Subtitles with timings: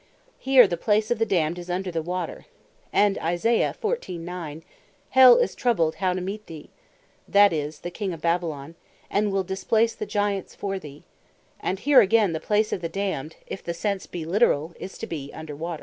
[0.39, 2.47] Here the place of the Damned, is under the water.
[2.91, 4.63] And Isaiah 14.9.
[5.11, 6.71] "Hell is troubled how to meet thee,"
[7.27, 8.73] (that is, the King of Babylon)
[9.11, 11.03] "and will displace the Giants for thee:"
[11.59, 15.05] and here again the place of the Damned, (if the sense be literall,) is to
[15.05, 15.79] be under water.